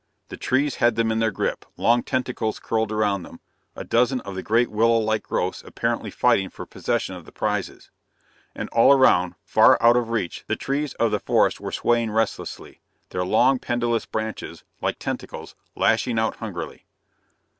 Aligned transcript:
The 0.29 0.35
trees 0.35 0.77
had 0.77 0.95
them 0.95 1.11
in 1.11 1.19
their 1.19 1.29
grip, 1.29 1.63
long 1.77 2.01
tentacles 2.01 2.57
curled 2.57 2.91
around 2.91 3.21
them, 3.21 3.39
a 3.75 3.83
dozen 3.83 4.19
of 4.21 4.33
the 4.33 4.41
great 4.41 4.71
willow 4.71 4.97
like 4.97 5.21
growths 5.21 5.61
apparently 5.63 6.09
fighting 6.09 6.49
for 6.49 6.65
possession 6.65 7.13
of 7.13 7.23
the 7.25 7.31
prizes. 7.31 7.91
And 8.55 8.67
all 8.69 8.91
around, 8.91 9.35
far 9.45 9.77
out 9.79 9.95
of 9.95 10.09
reach, 10.09 10.43
the 10.47 10.55
trees 10.55 10.95
of 10.95 11.11
the 11.11 11.19
forest 11.19 11.61
were 11.61 11.71
swaying 11.71 12.09
restlessly, 12.09 12.81
their 13.11 13.23
long, 13.23 13.59
pendulous 13.59 14.07
branches, 14.07 14.63
like 14.81 14.97
tentacles, 14.97 15.53
lashing 15.75 16.17
out 16.17 16.37
hungrily. 16.37 16.87